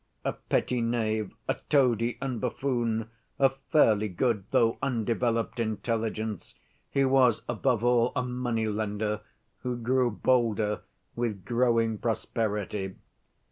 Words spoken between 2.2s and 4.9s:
buffoon, of fairly good, though